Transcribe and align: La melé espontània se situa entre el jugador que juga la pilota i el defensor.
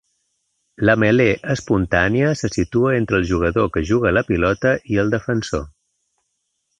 La 0.89 0.93
melé 1.03 1.27
espontània 1.55 2.31
se 2.41 2.49
situa 2.55 2.95
entre 3.01 3.19
el 3.23 3.29
jugador 3.35 3.69
que 3.75 3.83
juga 3.93 4.17
la 4.19 4.27
pilota 4.31 4.73
i 4.95 4.99
el 5.05 5.13
defensor. 5.19 5.67